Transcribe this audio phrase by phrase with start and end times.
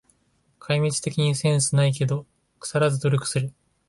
[0.59, 2.25] 壊滅的にセンスないけど、
[2.59, 3.53] くさらず努力する